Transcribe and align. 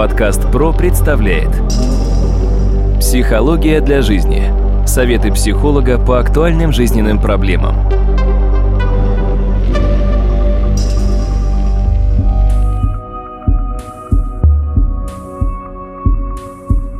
Подкаст 0.00 0.50
ПРО 0.50 0.72
представляет 0.72 1.50
Психология 3.00 3.82
для 3.82 4.00
жизни. 4.00 4.50
Советы 4.86 5.30
психолога 5.30 5.98
по 5.98 6.18
актуальным 6.18 6.72
жизненным 6.72 7.20
проблемам. 7.20 7.76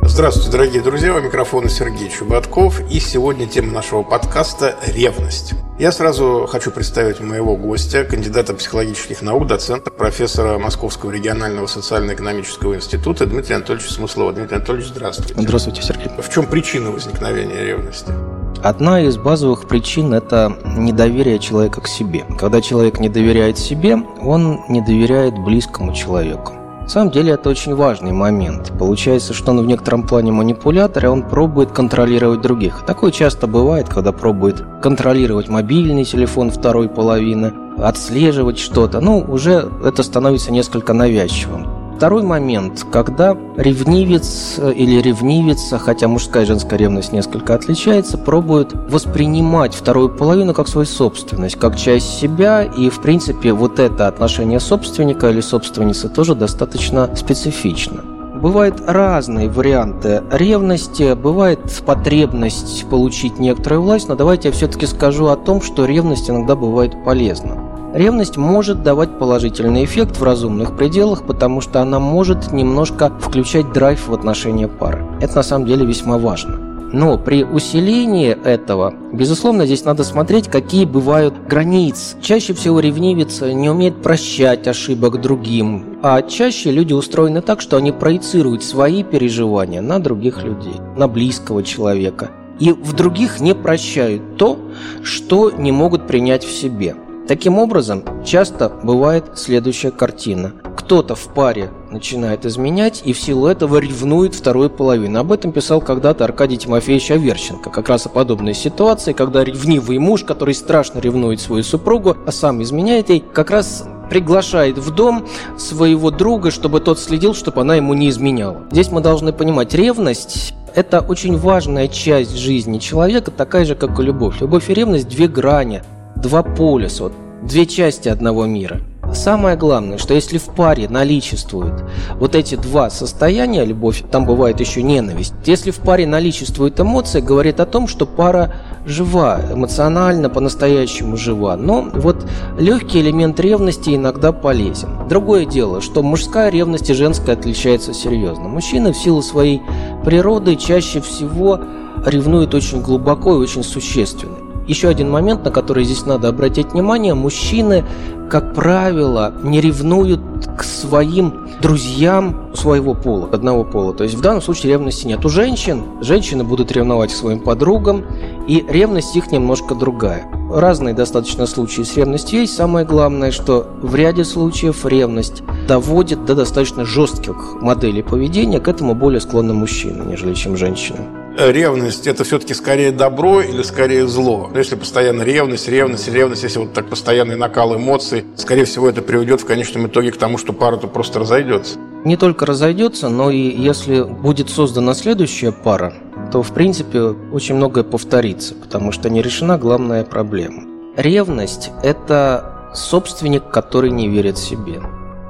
Здравствуйте, 0.03 0.51
дорогие 0.51 0.83
друзья, 0.83 1.15
у 1.15 1.21
микрофона 1.21 1.69
Сергей 1.69 2.11
Чубатков, 2.11 2.81
и 2.91 2.99
сегодня 2.99 3.47
тема 3.47 3.71
нашего 3.71 4.03
подкаста– 4.03 4.75
ревность. 4.85 5.55
Я 5.81 5.91
сразу 5.91 6.45
хочу 6.47 6.69
представить 6.69 7.21
моего 7.21 7.57
гостя, 7.57 8.03
кандидата 8.03 8.53
психологических 8.53 9.23
наук, 9.23 9.47
доцента, 9.47 9.89
профессора 9.89 10.59
Московского 10.59 11.09
регионального 11.09 11.65
социально-экономического 11.65 12.75
института 12.75 13.25
Дмитрия 13.25 13.55
Анатольевича 13.55 13.91
Смыслова. 13.91 14.31
Дмитрий 14.31 14.57
Анатольевич, 14.57 14.89
здравствуйте. 14.89 15.33
Здравствуйте, 15.35 15.81
Сергей. 15.81 16.11
В 16.21 16.31
чем 16.31 16.45
причина 16.45 16.91
возникновения 16.91 17.63
ревности? 17.63 18.13
Одна 18.61 19.01
из 19.01 19.17
базовых 19.17 19.67
причин– 19.67 20.13
это 20.13 20.55
недоверие 20.63 21.39
человека 21.39 21.81
к 21.81 21.87
себе. 21.87 22.25
Когда 22.37 22.61
человек 22.61 22.99
не 22.99 23.09
доверяет 23.09 23.57
себе, 23.57 23.97
он 24.21 24.59
не 24.69 24.81
доверяет 24.81 25.33
близкому 25.39 25.95
человеку. 25.95 26.60
На 26.81 26.89
самом 26.89 27.11
деле 27.11 27.33
это 27.33 27.49
очень 27.49 27.75
важный 27.75 28.11
момент. 28.11 28.73
Получается, 28.77 29.33
что 29.33 29.51
он 29.51 29.61
в 29.61 29.65
некотором 29.65 30.03
плане 30.03 30.31
манипулятор, 30.31 31.05
и 31.05 31.07
он 31.07 31.23
пробует 31.23 31.71
контролировать 31.71 32.41
других. 32.41 32.83
Такое 32.85 33.11
часто 33.11 33.47
бывает, 33.47 33.87
когда 33.87 34.11
пробует 34.11 34.63
контролировать 34.81 35.47
мобильный 35.47 36.03
телефон 36.03 36.51
второй 36.51 36.89
половины, 36.89 37.53
отслеживать 37.77 38.59
что-то. 38.59 38.99
Ну, 38.99 39.19
уже 39.19 39.69
это 39.83 40.03
становится 40.03 40.51
несколько 40.51 40.93
навязчивым. 40.93 41.80
Второй 42.01 42.23
момент, 42.23 42.83
когда 42.91 43.37
ревнивец 43.57 44.55
э, 44.57 44.73
или 44.73 44.99
ревнивица, 44.99 45.77
хотя 45.77 46.07
мужская 46.07 46.45
и 46.45 46.45
женская 46.47 46.75
ревность 46.77 47.13
несколько 47.13 47.53
отличается, 47.53 48.17
пробуют 48.17 48.73
воспринимать 48.73 49.75
вторую 49.75 50.09
половину 50.09 50.55
как 50.55 50.67
свою 50.67 50.87
собственность, 50.87 51.57
как 51.57 51.77
часть 51.77 52.17
себя, 52.17 52.63
и 52.63 52.89
в 52.89 53.03
принципе 53.03 53.53
вот 53.53 53.77
это 53.77 54.07
отношение 54.07 54.59
собственника 54.59 55.29
или 55.29 55.41
собственницы 55.41 56.09
тоже 56.09 56.33
достаточно 56.33 57.15
специфично. 57.15 58.01
Бывают 58.41 58.81
разные 58.87 59.47
варианты 59.47 60.23
ревности, 60.31 61.13
бывает 61.13 61.59
потребность 61.85 62.89
получить 62.89 63.37
некоторую 63.37 63.83
власть, 63.83 64.09
но 64.09 64.15
давайте 64.15 64.47
я 64.47 64.53
все-таки 64.55 64.87
скажу 64.87 65.27
о 65.27 65.35
том, 65.35 65.61
что 65.61 65.85
ревность 65.85 66.31
иногда 66.31 66.55
бывает 66.55 66.95
полезна. 67.05 67.70
Ревность 67.93 68.37
может 68.37 68.83
давать 68.83 69.19
положительный 69.19 69.83
эффект 69.83 70.17
в 70.17 70.23
разумных 70.23 70.77
пределах, 70.77 71.25
потому 71.25 71.59
что 71.59 71.81
она 71.81 71.99
может 71.99 72.53
немножко 72.53 73.11
включать 73.19 73.73
драйв 73.73 74.07
в 74.07 74.13
отношения 74.13 74.69
пары. 74.69 75.05
Это 75.19 75.35
на 75.35 75.43
самом 75.43 75.67
деле 75.67 75.85
весьма 75.85 76.17
важно. 76.17 76.57
Но 76.93 77.17
при 77.17 77.43
усилении 77.43 78.29
этого, 78.29 78.93
безусловно, 79.13 79.65
здесь 79.65 79.85
надо 79.85 80.03
смотреть, 80.03 80.49
какие 80.49 80.85
бывают 80.85 81.33
границы. 81.47 82.17
Чаще 82.21 82.53
всего 82.53 82.79
ревнивец 82.79 83.41
не 83.41 83.69
умеет 83.69 84.01
прощать 84.01 84.67
ошибок 84.67 85.21
другим, 85.21 85.99
а 86.01 86.21
чаще 86.21 86.71
люди 86.71 86.93
устроены 86.93 87.41
так, 87.41 87.61
что 87.61 87.77
они 87.77 87.91
проецируют 87.91 88.63
свои 88.63 89.03
переживания 89.03 89.81
на 89.81 89.99
других 89.99 90.43
людей, 90.43 90.75
на 90.97 91.07
близкого 91.07 91.63
человека. 91.63 92.31
И 92.59 92.71
в 92.71 92.93
других 92.93 93.39
не 93.39 93.55
прощают 93.55 94.37
то, 94.37 94.59
что 95.01 95.49
не 95.49 95.71
могут 95.71 96.07
принять 96.07 96.43
в 96.43 96.51
себе. 96.51 96.95
Таким 97.27 97.59
образом, 97.59 98.03
часто 98.25 98.69
бывает 98.83 99.25
следующая 99.35 99.91
картина. 99.91 100.53
Кто-то 100.75 101.15
в 101.15 101.33
паре 101.33 101.69
начинает 101.89 102.45
изменять 102.45 103.03
и 103.05 103.13
в 103.13 103.19
силу 103.19 103.47
этого 103.47 103.77
ревнует 103.77 104.35
вторую 104.35 104.69
половину. 104.69 105.19
Об 105.19 105.31
этом 105.31 105.51
писал 105.51 105.79
когда-то 105.79 106.25
Аркадий 106.25 106.57
Тимофеевич 106.57 107.11
Аверченко. 107.11 107.69
Как 107.69 107.87
раз 107.87 108.05
о 108.05 108.09
подобной 108.09 108.53
ситуации, 108.53 109.13
когда 109.13 109.43
ревнивый 109.43 109.99
муж, 109.99 110.23
который 110.23 110.53
страшно 110.53 110.99
ревнует 110.99 111.39
свою 111.39 111.63
супругу, 111.63 112.17
а 112.25 112.31
сам 112.31 112.61
изменяет 112.63 113.09
ей, 113.09 113.23
как 113.33 113.51
раз 113.51 113.87
приглашает 114.09 114.77
в 114.77 114.93
дом 114.93 115.25
своего 115.57 116.11
друга, 116.11 116.51
чтобы 116.51 116.81
тот 116.81 116.99
следил, 116.99 117.33
чтобы 117.33 117.61
она 117.61 117.75
ему 117.75 117.93
не 117.93 118.09
изменяла. 118.09 118.63
Здесь 118.71 118.91
мы 118.91 118.99
должны 118.99 119.31
понимать, 119.31 119.73
ревность 119.73 120.53
это 120.73 121.01
очень 121.01 121.37
важная 121.37 121.87
часть 121.87 122.35
жизни 122.35 122.79
человека, 122.79 123.31
такая 123.31 123.65
же, 123.65 123.75
как 123.75 123.99
и 123.99 124.03
любовь. 124.03 124.41
Любовь 124.41 124.69
и 124.69 124.73
ревность– 124.73 125.07
две 125.09 125.27
грани, 125.27 125.83
два 126.21 126.43
полюса, 126.43 127.03
вот, 127.03 127.13
две 127.43 127.65
части 127.65 128.09
одного 128.09 128.45
мира. 128.45 128.81
Самое 129.13 129.57
главное, 129.57 129.97
что 129.97 130.13
если 130.13 130.37
в 130.37 130.45
паре 130.45 130.87
наличествуют 130.87 131.83
вот 132.15 132.33
эти 132.33 132.55
два 132.55 132.89
состояния, 132.89 133.65
любовь, 133.65 134.03
там 134.09 134.25
бывает 134.25 134.61
еще 134.61 134.81
ненависть, 134.81 135.33
если 135.45 135.71
в 135.71 135.79
паре 135.79 136.07
наличествуют 136.07 136.79
эмоции, 136.79 137.19
говорит 137.19 137.59
о 137.59 137.65
том, 137.65 137.89
что 137.89 138.05
пара 138.05 138.53
жива, 138.85 139.41
эмоционально 139.51 140.29
по-настоящему 140.29 141.17
жива. 141.17 141.57
Но 141.57 141.89
вот 141.93 142.25
легкий 142.57 143.01
элемент 143.01 143.37
ревности 143.39 143.95
иногда 143.95 144.31
полезен. 144.31 145.07
Другое 145.09 145.45
дело, 145.45 145.81
что 145.81 146.03
мужская 146.03 146.49
ревность 146.49 146.89
и 146.89 146.93
женская 146.93 147.33
отличается 147.33 147.93
серьезно. 147.93 148.47
Мужчины 148.47 148.93
в 148.93 148.97
силу 148.97 149.21
своей 149.21 149.61
природы 150.05 150.55
чаще 150.55 151.01
всего 151.01 151.59
ревнуют 152.05 152.53
очень 152.53 152.81
глубоко 152.81 153.35
и 153.35 153.39
очень 153.39 153.63
существенно. 153.63 154.40
Еще 154.71 154.87
один 154.87 155.11
момент, 155.11 155.43
на 155.43 155.51
который 155.51 155.83
здесь 155.83 156.05
надо 156.05 156.29
обратить 156.29 156.71
внимание. 156.71 157.13
Мужчины, 157.13 157.83
как 158.29 158.53
правило, 158.53 159.33
не 159.43 159.59
ревнуют 159.59 160.21
к 160.57 160.63
своим 160.63 161.49
друзьям 161.61 162.51
своего 162.53 162.93
пола, 162.93 163.27
одного 163.33 163.65
пола. 163.65 163.93
То 163.93 164.05
есть 164.05 164.15
в 164.15 164.21
данном 164.21 164.41
случае 164.41 164.71
ревности 164.71 165.05
нет. 165.07 165.25
У 165.25 165.27
женщин, 165.27 165.83
женщины 165.99 166.45
будут 166.45 166.71
ревновать 166.71 167.11
к 167.11 167.17
своим 167.17 167.41
подругам, 167.41 168.05
и 168.47 168.65
ревность 168.65 169.13
их 169.17 169.29
немножко 169.33 169.75
другая. 169.75 170.23
Разные 170.49 170.93
достаточно 170.93 171.47
случаи 171.47 171.81
с 171.81 171.97
ревностью 171.97 172.39
есть. 172.39 172.55
Самое 172.55 172.85
главное, 172.85 173.31
что 173.31 173.67
в 173.81 173.93
ряде 173.93 174.23
случаев 174.23 174.85
ревность 174.85 175.43
доводит 175.67 176.23
до 176.23 176.33
достаточно 176.33 176.85
жестких 176.85 177.57
моделей 177.59 178.03
поведения, 178.03 178.61
к 178.61 178.69
этому 178.69 178.95
более 178.95 179.19
склонны 179.19 179.53
мужчины, 179.53 180.03
нежели 180.05 180.33
чем 180.33 180.55
женщины 180.55 181.20
ревность 181.37 182.07
это 182.07 182.23
все-таки 182.23 182.53
скорее 182.53 182.91
добро 182.91 183.41
или 183.41 183.61
скорее 183.63 184.07
зло? 184.07 184.49
Ну, 184.51 184.57
если 184.57 184.75
постоянно 184.75 185.23
ревность, 185.23 185.67
ревность, 185.67 186.07
ревность, 186.07 186.43
если 186.43 186.59
вот 186.59 186.73
так 186.73 186.89
постоянный 186.89 187.35
накал 187.35 187.75
эмоций, 187.75 188.25
скорее 188.35 188.65
всего, 188.65 188.89
это 188.89 189.01
приведет 189.01 189.41
в 189.41 189.45
конечном 189.45 189.87
итоге 189.87 190.11
к 190.11 190.17
тому, 190.17 190.37
что 190.37 190.53
пара-то 190.53 190.87
просто 190.87 191.19
разойдется. 191.19 191.77
Не 192.03 192.17
только 192.17 192.45
разойдется, 192.45 193.09
но 193.09 193.29
и 193.29 193.37
если 193.37 194.01
будет 194.01 194.49
создана 194.49 194.93
следующая 194.93 195.51
пара, 195.51 195.93
то, 196.31 196.41
в 196.41 196.51
принципе, 196.51 197.15
очень 197.31 197.55
многое 197.55 197.83
повторится, 197.83 198.55
потому 198.55 198.91
что 198.91 199.09
не 199.09 199.21
решена 199.21 199.57
главная 199.57 200.03
проблема. 200.03 200.63
Ревность– 200.97 201.69
это 201.83 202.71
собственник, 202.73 203.49
который 203.49 203.91
не 203.91 204.07
верит 204.07 204.37
себе. 204.37 204.81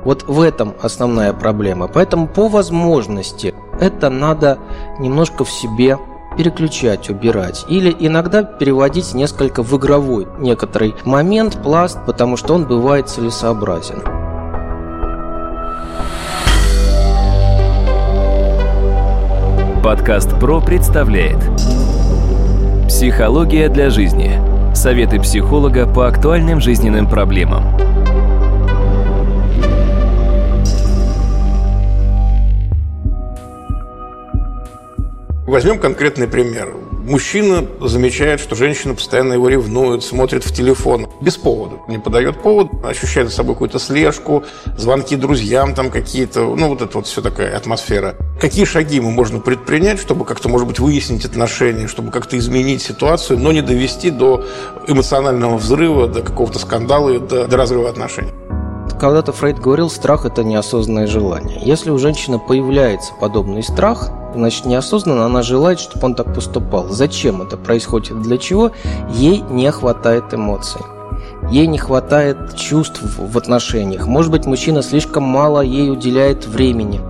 Вот 0.03 0.23
в 0.23 0.41
этом 0.41 0.73
основная 0.81 1.33
проблема. 1.33 1.87
Поэтому 1.87 2.27
по 2.27 2.47
возможности 2.47 3.53
это 3.81 4.09
надо 4.09 4.59
немножко 4.99 5.43
в 5.43 5.49
себе 5.49 5.97
переключать, 6.37 7.09
убирать. 7.09 7.65
Или 7.67 7.93
иногда 7.99 8.43
переводить 8.43 9.13
несколько 9.13 9.63
в 9.63 9.77
игровой 9.77 10.27
некоторый 10.39 10.95
момент, 11.03 11.61
пласт, 11.61 11.99
потому 12.05 12.37
что 12.37 12.53
он 12.53 12.65
бывает 12.65 13.09
целесообразен. 13.09 14.01
Подкаст 19.83 20.39
ПРО 20.39 20.61
представляет 20.61 21.39
Психология 22.87 23.67
для 23.67 23.89
жизни. 23.89 24.39
Советы 24.75 25.19
психолога 25.19 25.85
по 25.87 26.07
актуальным 26.07 26.61
жизненным 26.61 27.09
проблемам. 27.09 27.90
Возьмем 35.51 35.79
конкретный 35.79 36.29
пример. 36.29 36.73
Мужчина 37.03 37.67
замечает, 37.81 38.39
что 38.39 38.55
женщина 38.55 38.95
постоянно 38.95 39.33
его 39.33 39.49
ревнует, 39.49 40.01
смотрит 40.01 40.45
в 40.45 40.53
телефон. 40.53 41.09
Без 41.19 41.35
повода. 41.35 41.75
Не 41.89 41.99
подает 41.99 42.41
повод, 42.41 42.69
ощущает 42.85 43.27
за 43.27 43.35
собой 43.35 43.55
какую-то 43.55 43.77
слежку, 43.77 44.45
звонки 44.77 45.17
друзьям 45.17 45.75
там 45.75 45.89
какие-то. 45.89 46.55
Ну, 46.55 46.69
вот 46.69 46.81
это 46.81 46.97
вот 46.97 47.05
все 47.05 47.21
такая 47.21 47.53
атмосфера. 47.57 48.15
Какие 48.39 48.63
шаги 48.63 48.95
ему 48.95 49.11
можно 49.11 49.41
предпринять, 49.41 49.99
чтобы 49.99 50.23
как-то, 50.23 50.47
может 50.47 50.69
быть, 50.69 50.79
выяснить 50.79 51.25
отношения, 51.25 51.87
чтобы 51.87 52.11
как-то 52.11 52.37
изменить 52.37 52.81
ситуацию, 52.81 53.37
но 53.37 53.51
не 53.51 53.61
довести 53.61 54.09
до 54.09 54.45
эмоционального 54.87 55.57
взрыва, 55.57 56.07
до 56.07 56.21
какого-то 56.21 56.59
скандала 56.59 57.19
до, 57.19 57.45
до 57.45 57.57
разрыва 57.57 57.89
отношений? 57.89 58.31
Когда-то 59.01 59.31
Фрейд 59.31 59.57
говорил, 59.57 59.89
страх– 59.89 60.25
это 60.27 60.43
неосознанное 60.43 61.07
желание. 61.07 61.59
Если 61.63 61.89
у 61.89 61.97
женщины 61.97 62.37
появляется 62.37 63.13
подобный 63.19 63.63
страх, 63.63 64.11
значит, 64.35 64.65
неосознанно 64.65 65.25
она 65.25 65.41
желает, 65.41 65.79
чтобы 65.79 66.05
он 66.05 66.13
так 66.13 66.31
поступал. 66.35 66.87
Зачем 66.87 67.41
это 67.41 67.57
происходит? 67.57 68.21
Для 68.21 68.37
чего? 68.37 68.69
Ей 69.09 69.43
не 69.49 69.71
хватает 69.71 70.31
эмоций. 70.35 70.81
Ей 71.49 71.65
не 71.65 71.79
хватает 71.79 72.55
чувств 72.55 73.01
в 73.01 73.35
отношениях. 73.39 74.05
Может 74.05 74.29
быть, 74.29 74.45
мужчина 74.45 74.83
слишком 74.83 75.23
мало 75.23 75.61
ей 75.61 75.89
уделяет 75.89 76.45
времени. 76.45 77.01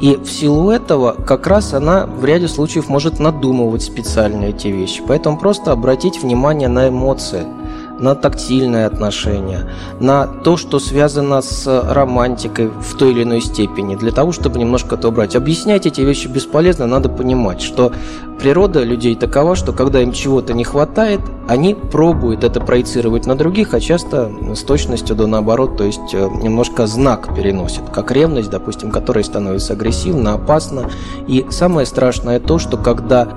И 0.00 0.14
в 0.14 0.30
силу 0.30 0.70
этого 0.70 1.16
как 1.26 1.48
раз 1.48 1.74
она 1.74 2.06
в 2.06 2.24
ряде 2.24 2.46
случаев 2.46 2.88
может 2.88 3.18
надумывать 3.18 3.82
специально 3.82 4.44
эти 4.44 4.68
вещи. 4.68 5.02
Поэтому 5.04 5.36
просто 5.36 5.72
обратить 5.72 6.22
внимание 6.22 6.68
на 6.68 6.90
эмоции– 6.90 7.44
на 7.98 8.14
тактильные 8.14 8.86
отношения, 8.86 9.70
на 10.00 10.26
то, 10.26 10.56
что 10.56 10.78
связано 10.78 11.42
с 11.42 11.66
романтикой 11.66 12.68
в 12.68 12.96
той 12.96 13.12
или 13.12 13.22
иной 13.22 13.40
степени, 13.40 13.96
для 13.96 14.12
того, 14.12 14.32
чтобы 14.32 14.58
немножко 14.58 14.96
это 14.96 15.08
убрать. 15.08 15.36
Объяснять 15.36 15.86
эти 15.86 16.00
вещи 16.00 16.26
бесполезно, 16.28 16.86
надо 16.86 17.08
понимать, 17.08 17.62
что 17.62 17.92
природа 18.38 18.82
людей 18.82 19.14
такова, 19.14 19.56
что 19.56 19.72
когда 19.72 20.02
им 20.02 20.12
чего-то 20.12 20.52
не 20.54 20.64
хватает, 20.64 21.20
они 21.48 21.74
пробуют 21.74 22.44
это 22.44 22.60
проецировать 22.60 23.26
на 23.26 23.36
других, 23.36 23.74
а 23.74 23.80
часто 23.80 24.30
с 24.54 24.62
точностью 24.62 25.16
до 25.16 25.26
наоборот, 25.26 25.76
то 25.76 25.84
есть 25.84 26.12
э, 26.12 26.28
немножко 26.42 26.86
знак 26.86 27.34
переносят, 27.34 27.90
как 27.90 28.10
ревность, 28.10 28.50
допустим, 28.50 28.90
которая 28.90 29.24
становится 29.24 29.74
агрессивна, 29.74 30.34
опасна. 30.34 30.90
И 31.26 31.46
самое 31.50 31.86
страшное 31.86 32.40
то, 32.40 32.58
что 32.58 32.76
когда 32.76 33.28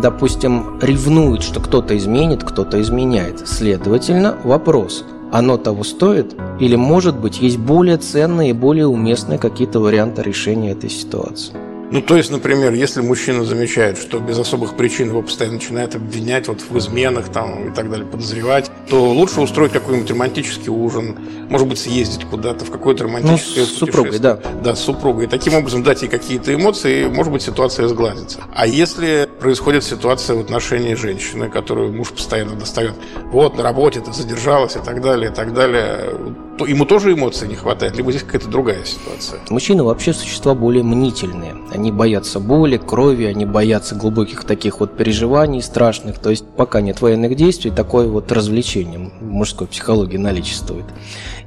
допустим, 0.00 0.78
ревнует, 0.80 1.42
что 1.42 1.60
кто-то 1.60 1.96
изменит, 1.96 2.44
кто-то 2.44 2.80
изменяет. 2.80 3.46
Следовательно, 3.48 4.36
вопрос, 4.44 5.04
оно 5.32 5.56
того 5.56 5.84
стоит? 5.84 6.34
Или, 6.60 6.76
может 6.76 7.18
быть, 7.18 7.40
есть 7.40 7.58
более 7.58 7.96
ценные 7.96 8.50
и 8.50 8.52
более 8.52 8.86
уместные 8.86 9.38
какие-то 9.38 9.80
варианты 9.80 10.22
решения 10.22 10.72
этой 10.72 10.90
ситуации? 10.90 11.54
Ну, 11.90 12.00
то 12.00 12.16
есть, 12.16 12.30
например, 12.30 12.72
если 12.72 13.02
мужчина 13.02 13.44
замечает, 13.44 13.98
что 13.98 14.18
без 14.18 14.38
особых 14.38 14.74
причин 14.74 15.08
его 15.08 15.22
постоянно 15.22 15.56
начинают 15.56 15.94
обвинять 15.94 16.48
вот 16.48 16.62
в 16.68 16.78
изменах 16.78 17.28
там, 17.28 17.68
и 17.68 17.74
так 17.74 17.90
далее, 17.90 18.06
подозревать, 18.06 18.70
то 18.88 19.10
лучше 19.10 19.40
устроить 19.40 19.72
какой-нибудь 19.72 20.10
романтический 20.10 20.68
ужин, 20.68 21.16
может 21.48 21.68
быть, 21.68 21.78
съездить 21.78 22.24
куда-то 22.24 22.64
в 22.64 22.70
какое-то 22.70 23.04
романтическое 23.04 23.64
ну, 23.64 23.70
с 23.70 23.74
супругой, 23.78 24.18
да. 24.18 24.38
Да, 24.62 24.74
с 24.74 24.80
супругой. 24.80 25.24
И 25.24 25.28
таким 25.28 25.54
образом 25.54 25.82
дать 25.82 26.02
ей 26.02 26.08
какие-то 26.08 26.54
эмоции, 26.54 27.04
и, 27.04 27.08
может 27.08 27.32
быть, 27.32 27.42
ситуация 27.42 27.88
сгладится. 27.88 28.40
А 28.54 28.66
если 28.66 29.28
происходит 29.40 29.84
ситуация 29.84 30.36
в 30.36 30.40
отношении 30.40 30.94
женщины, 30.94 31.48
которую 31.48 31.92
муж 31.92 32.10
постоянно 32.10 32.56
достает, 32.56 32.94
вот, 33.32 33.56
на 33.56 33.62
работе 33.62 34.00
ты 34.00 34.12
задержалась 34.12 34.76
и 34.76 34.80
так 34.80 35.00
далее, 35.00 35.30
и 35.30 35.34
так 35.34 35.54
далее, 35.54 36.14
то 36.58 36.66
ему 36.66 36.84
тоже 36.84 37.12
эмоций 37.12 37.48
не 37.48 37.56
хватает, 37.56 37.96
либо 37.96 38.12
здесь 38.12 38.22
какая-то 38.22 38.48
другая 38.48 38.84
ситуация. 38.84 39.40
Мужчины 39.50 39.82
вообще 39.82 40.12
существа 40.12 40.54
более 40.54 40.84
мнительные. 40.84 41.56
Они 41.72 41.90
боятся 41.90 42.38
боли, 42.38 42.76
крови, 42.76 43.24
они 43.24 43.44
боятся 43.44 43.94
глубоких 43.94 44.44
таких 44.44 44.80
вот 44.80 44.96
переживаний 44.96 45.62
страшных. 45.62 46.18
То 46.18 46.30
есть 46.30 46.44
пока 46.56 46.80
нет 46.80 47.00
военных 47.00 47.34
действий, 47.34 47.70
такое 47.70 48.06
вот 48.06 48.30
развлечение 48.30 48.73
в 48.82 49.24
мужской 49.24 49.66
психологии 49.66 50.16
наличествует. 50.16 50.84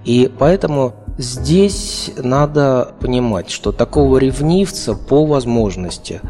И 0.05 0.31
поэтому 0.39 0.93
здесь 1.17 2.11
надо 2.17 2.93
понимать, 2.99 3.49
что 3.49 3.71
такого 3.71 4.17
ревнивца 4.17 4.93
по 4.93 5.25
возможности 5.25 6.21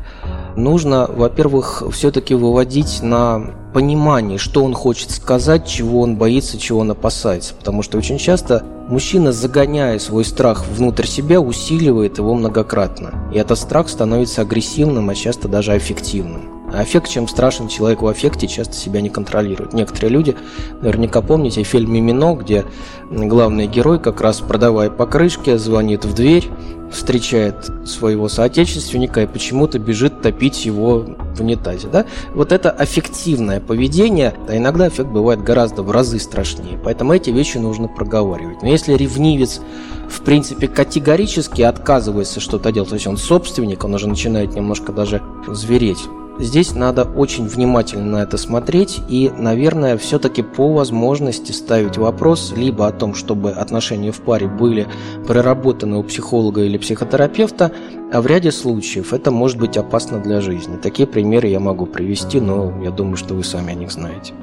нужно, 0.55 1.07
во-первых, 1.07 1.83
все-таки 1.91 2.33
выводить 2.33 3.01
на 3.03 3.51
понимание, 3.73 4.39
что 4.39 4.63
он 4.63 4.73
хочет 4.73 5.11
сказать, 5.11 5.67
чего 5.67 6.01
он 6.01 6.15
боится, 6.15 6.57
чего 6.57 6.79
он 6.79 6.91
опасается. 6.91 7.53
Потому 7.53 7.83
что 7.83 7.97
очень 7.97 8.17
часто 8.17 8.63
мужчина, 8.89 9.31
загоняя 9.31 9.99
свой 9.99 10.25
страх 10.25 10.65
внутрь 10.67 11.05
себя, 11.05 11.39
усиливает 11.39 12.17
его 12.17 12.33
многократно. 12.33 13.29
И 13.31 13.37
этот 13.37 13.59
страх 13.59 13.89
становится 13.89 14.41
агрессивным, 14.41 15.09
а 15.09 15.15
часто 15.15 15.47
даже 15.47 15.73
аффективным. 15.73 16.56
А 16.77 16.81
аффект, 16.81 17.09
чем 17.09 17.27
страшен 17.27 17.69
человек 17.69 18.03
в 18.03 18.07
аффекте, 18.07 18.47
часто 18.47 18.75
себя 18.75 19.01
не 19.01 19.09
контролирует. 19.09 19.73
Некоторые 19.73 20.11
люди, 20.11 20.35
наверняка 20.79 21.23
помните 21.23 21.63
фильм 21.63 21.91
«Мимино», 21.91 22.35
где 22.35 22.65
главный 23.09 23.65
герой, 23.65 23.99
как 23.99 24.21
раз 24.21 24.41
продавая 24.41 24.91
покрышки, 24.91 25.57
звонит 25.57 26.05
в 26.05 26.13
дверь, 26.13 26.47
встречает 26.91 27.71
своего 27.83 28.29
соотечественника 28.29 29.23
и 29.23 29.25
почему-то 29.25 29.79
бежит 29.79 30.21
топить 30.21 30.67
его 30.67 31.03
в 31.35 31.41
унитазе. 31.41 31.87
Да? 31.87 32.05
Вот 32.35 32.51
это 32.51 32.69
аффективное 32.69 33.59
поведение, 33.59 34.35
а 34.47 34.55
иногда 34.55 34.87
эффект 34.87 35.09
бывает 35.09 35.43
гораздо 35.43 35.81
в 35.81 35.89
разы 35.89 36.19
страшнее. 36.19 36.79
Поэтому 36.83 37.11
эти 37.11 37.31
вещи 37.31 37.57
нужно 37.57 37.87
проговаривать. 37.87 38.61
Но 38.61 38.67
если 38.67 38.93
ревнивец 38.93 39.61
в 40.07 40.21
принципе, 40.21 40.67
категорически 40.67 41.63
отказывается 41.63 42.39
что-то 42.39 42.71
делать, 42.71 42.89
то 42.89 42.95
есть 42.95 43.07
он 43.07 43.17
собственник, 43.17 43.83
он 43.83 43.93
уже 43.95 44.07
начинает 44.07 44.55
немножко 44.55 44.93
даже 44.93 45.21
звереть, 45.47 45.99
Здесь 46.39 46.75
надо 46.75 47.03
очень 47.03 47.47
внимательно 47.47 48.19
на 48.19 48.23
это 48.23 48.37
смотреть 48.37 49.01
и, 49.09 49.31
наверное, 49.35 49.97
все-таки 49.97 50.43
по 50.43 50.71
возможности 50.71 51.51
ставить 51.51 51.97
вопрос 51.97 52.53
либо 52.55 52.87
о 52.87 52.91
том, 52.91 53.15
чтобы 53.15 53.51
отношения 53.51 54.11
в 54.11 54.21
паре 54.21 54.47
были 54.47 54.87
проработаны 55.25 55.97
у 55.97 56.03
психолога 56.03 56.61
или 56.61 56.77
психотерапевта, 56.77 57.71
а 58.13 58.21
в 58.21 58.27
ряде 58.27 58.51
случаев 58.51 59.13
это 59.13 59.31
может 59.31 59.57
быть 59.57 59.77
опасно 59.77 60.19
для 60.19 60.39
жизни. 60.41 60.77
Такие 60.77 61.07
примеры 61.07 61.47
я 61.47 61.59
могу 61.59 61.87
привести, 61.87 62.39
но 62.39 62.83
я 62.83 62.91
думаю, 62.91 63.17
что 63.17 63.33
вы 63.33 63.43
сами 63.43 63.71
о 63.71 63.75
них 63.75 63.91
знаете. 63.91 64.33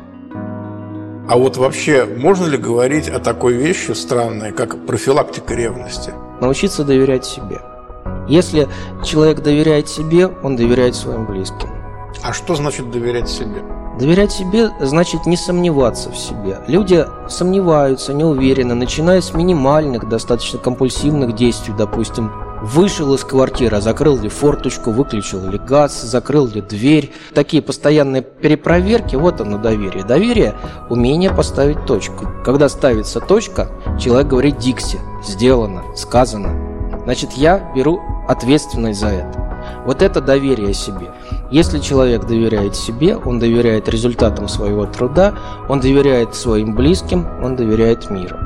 А 1.29 1.38
вот 1.38 1.56
вообще, 1.56 2.05
можно 2.05 2.46
ли 2.46 2.58
говорить 2.58 3.08
о 3.08 3.20
такой 3.20 3.55
вещи 3.55 3.93
странной, 3.93 4.52
как 4.52 4.85
профилактика 4.85 5.55
ревности? 5.55 6.12
Научиться 6.41 6.85
доверять 6.85 7.25
себе. 7.25 7.61
Если 8.29 8.69
человек 9.05 9.43
доверяет 9.43 9.88
себе, 9.88 10.26
он 10.26 10.56
доверяет 10.56 10.96
своим 10.96 11.25
близким. 11.25 11.74
А 12.25 12.32
что 12.32 12.55
значит 12.55 12.91
доверять 12.91 13.29
себе? 13.29 13.62
Доверять 13.99 14.32
себе 14.32 14.71
значит 14.81 15.26
не 15.26 15.37
сомневаться 15.37 16.11
в 16.11 16.17
себе. 16.17 16.59
Люди 16.67 17.05
сомневаются, 17.29 18.15
не 18.15 18.25
уверены, 18.25 18.75
начиная 18.75 19.21
с 19.21 19.35
минимальных, 19.35 20.09
достаточно 20.09 20.59
компульсивных 20.59 21.35
действий, 21.35 21.75
допустим, 21.76 22.32
вышел 22.62 23.12
из 23.12 23.25
квартиры, 23.25 23.79
закрыл 23.82 24.19
ли 24.19 24.31
форточку, 24.31 24.91
выключил 24.91 25.47
ли 25.50 25.59
газ, 25.59 26.00
закрыл 26.00 26.47
ли 26.47 26.62
дверь. 26.62 27.12
Такие 27.35 27.62
постоянные 27.62 28.23
перепроверки, 28.23 29.17
вот 29.17 29.43
оно 29.43 29.59
доверие. 29.59 30.03
Доверие– 30.03 30.55
умение 30.88 31.31
поставить 31.31 31.85
точку. 31.85 32.27
Когда 32.43 32.70
ставится 32.70 33.20
точка, 33.20 33.69
человек 34.00 34.29
говорит 34.29 34.56
«дикси», 34.56 34.99
«сделано», 35.23 35.82
«сказано». 35.94 37.05
Значит, 37.05 37.32
я 37.32 37.70
беру 37.77 38.00
ответственность 38.27 38.99
за 38.99 39.09
это. 39.09 39.44
Вот 39.85 40.03
это 40.03 40.21
доверие 40.21 40.75
себе. 40.75 41.11
Если 41.50 41.79
человек 41.79 42.26
доверяет 42.26 42.76
себе, 42.76 43.17
он 43.17 43.38
доверяет 43.38 43.88
результатам 43.88 44.49
своего 44.49 44.87
труда, 44.87 45.35
он 45.69 45.81
доверяет 45.81 46.35
своим 46.35 46.75
близким, 46.75 47.26
он 47.43 47.56
доверяет 47.56 48.11
миру. 48.11 48.37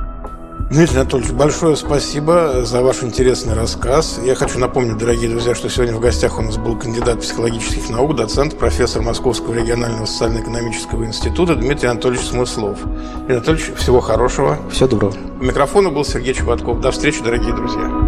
Дмитрий 0.70 0.98
Анатольевич, 0.98 1.32
большое 1.32 1.76
спасибо 1.76 2.62
за 2.62 2.82
ваш 2.82 3.02
интересный 3.02 3.54
рассказ. 3.54 4.20
Я 4.22 4.34
хочу 4.34 4.58
напомнить, 4.58 4.98
дорогие 4.98 5.30
друзья, 5.30 5.54
что 5.54 5.70
сегодня 5.70 5.96
в 5.96 6.00
гостях 6.00 6.38
у 6.38 6.42
нас 6.42 6.58
был 6.58 6.76
кандидат 6.76 7.20
психологических 7.20 7.88
наук, 7.88 8.14
доцент, 8.14 8.58
профессор 8.58 9.00
Московского 9.00 9.54
регионального 9.54 10.04
социально-экономического 10.04 11.06
института 11.06 11.54
Дмитрий 11.54 11.88
Анатольевич 11.88 12.26
Смыслов. 12.26 12.80
Дмитрий 12.84 13.36
Анатольевич, 13.36 13.72
всего 13.76 14.00
хорошего. 14.00 14.58
Всего 14.70 14.88
доброго. 14.88 15.14
У 15.40 15.44
микрофона 15.44 15.88
был 15.88 16.04
Сергей 16.04 16.34
Чеботков. 16.34 16.82
До 16.82 16.90
встречи, 16.90 17.24
дорогие 17.24 17.54
друзья. 17.54 18.07